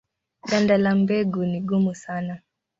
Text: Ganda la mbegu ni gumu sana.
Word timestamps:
Ganda 0.49 0.77
la 0.79 0.95
mbegu 0.95 1.43
ni 1.45 1.61
gumu 1.61 1.95
sana. 1.95 2.41